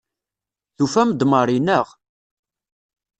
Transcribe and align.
Tufam-d 0.75 1.21
Mary, 1.31 1.57
naɣ? 1.61 1.87